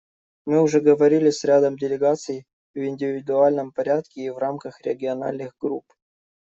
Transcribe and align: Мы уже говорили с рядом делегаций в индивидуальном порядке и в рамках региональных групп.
Мы 0.47 0.59
уже 0.63 0.81
говорили 0.81 1.29
с 1.29 1.43
рядом 1.43 1.77
делегаций 1.77 2.47
в 2.73 2.79
индивидуальном 2.79 3.71
порядке 3.71 4.21
и 4.21 4.29
в 4.31 4.37
рамках 4.39 4.81
региональных 4.81 5.55
групп. 5.59 5.85